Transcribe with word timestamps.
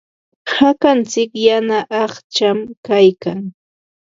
Hakantsik 0.53 1.31
yana 1.45 1.77
aqcham 2.01 2.59
kaykan. 2.85 3.41